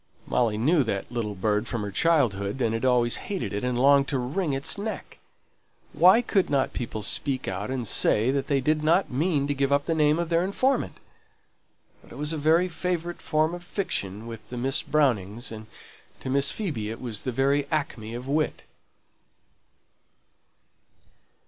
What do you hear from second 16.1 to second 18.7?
to Miss Phoebe it was the very acme of wit.